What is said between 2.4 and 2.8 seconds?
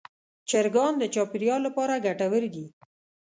دي.